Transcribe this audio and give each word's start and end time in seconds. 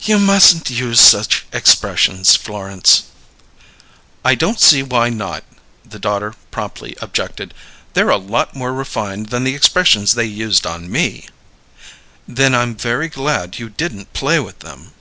"You 0.00 0.18
mustn't 0.18 0.68
use 0.68 1.00
such 1.00 1.46
expressions, 1.52 2.34
Florence." 2.34 3.04
"I 4.24 4.34
don't 4.34 4.58
see 4.58 4.82
why 4.82 5.10
not," 5.10 5.44
the 5.88 6.00
daughter 6.00 6.34
promptly 6.50 6.96
objected. 7.00 7.54
"They're 7.94 8.10
a 8.10 8.16
lot 8.16 8.56
more 8.56 8.72
refined 8.74 9.26
than 9.28 9.44
the 9.44 9.54
expressions 9.54 10.14
they 10.14 10.24
used 10.24 10.66
on 10.66 10.90
me!" 10.90 11.28
"Then 12.26 12.52
I'm 12.52 12.74
very 12.74 13.06
glad 13.08 13.60
you 13.60 13.68
didn't 13.68 14.12
play 14.12 14.40
with 14.40 14.58
them." 14.58 14.92